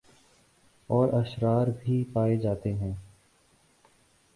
اور 0.89 1.13
اشرار 1.13 1.67
بھی 1.79 2.03
پائے 2.13 2.35
جاتے 2.37 2.73
ہیں 2.73 2.93